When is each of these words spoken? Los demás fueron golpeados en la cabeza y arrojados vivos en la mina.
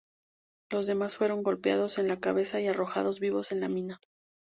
Los 0.71 0.87
demás 0.87 1.17
fueron 1.17 1.43
golpeados 1.43 1.99
en 1.99 2.07
la 2.07 2.19
cabeza 2.19 2.59
y 2.59 2.65
arrojados 2.65 3.19
vivos 3.19 3.51
en 3.51 3.59
la 3.59 3.69
mina. 3.69 3.99